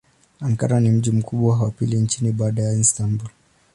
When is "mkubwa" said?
1.11-1.59